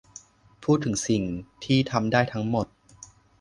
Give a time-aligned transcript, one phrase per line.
[0.63, 1.23] พูดถึงสิ่ง
[1.63, 2.67] ที่ทำได้ทั้งหมด